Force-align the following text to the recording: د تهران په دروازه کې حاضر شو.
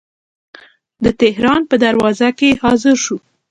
د 1.03 1.05
تهران 1.21 1.61
په 1.69 1.75
دروازه 1.85 2.29
کې 2.39 2.49
حاضر 2.61 2.95
شو. 3.05 3.17